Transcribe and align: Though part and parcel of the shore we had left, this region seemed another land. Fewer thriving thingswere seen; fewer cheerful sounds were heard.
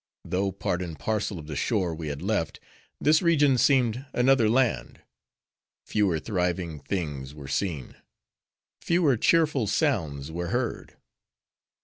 Though 0.25 0.51
part 0.51 0.81
and 0.81 0.97
parcel 0.97 1.37
of 1.37 1.45
the 1.45 1.55
shore 1.55 1.93
we 1.93 2.07
had 2.07 2.23
left, 2.23 2.59
this 2.99 3.21
region 3.21 3.59
seemed 3.59 4.03
another 4.13 4.49
land. 4.49 5.01
Fewer 5.85 6.17
thriving 6.17 6.79
thingswere 6.79 7.47
seen; 7.47 7.95
fewer 8.81 9.15
cheerful 9.15 9.67
sounds 9.67 10.31
were 10.31 10.47
heard. 10.47 10.97